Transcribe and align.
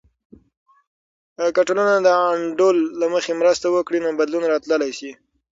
که 1.55 1.61
ټولنه 1.67 1.93
د 2.01 2.07
انډول 2.33 2.77
له 2.99 3.07
مخې 3.13 3.31
مرسته 3.41 3.67
وکړي، 3.71 3.99
نو 4.01 4.09
بدلون 4.19 4.43
راتللی 4.53 4.91
سي. 4.99 5.11